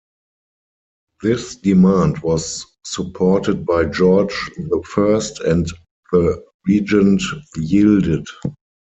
[1.21, 5.67] This demand was supported by George the First and
[6.11, 7.21] the regent
[7.55, 8.25] yielded.